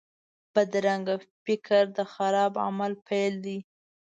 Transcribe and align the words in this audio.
بدرنګه 0.53 1.15
فکر 1.43 1.83
د 1.97 1.99
خراب 2.13 2.53
عمل 2.65 2.93
پیل 3.07 3.33
وي 3.43 3.59